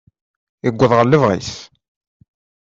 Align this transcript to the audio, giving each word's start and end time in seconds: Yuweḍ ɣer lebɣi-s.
Yuweḍ 0.63 0.91
ɣer 0.93 1.05
lebɣi-s. 1.07 1.53